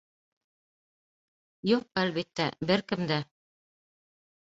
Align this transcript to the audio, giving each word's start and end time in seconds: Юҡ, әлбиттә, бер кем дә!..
Юҡ, 1.73 1.87
әлбиттә, 2.07 2.51
бер 2.73 2.87
кем 2.91 3.09
дә!.. 3.15 3.23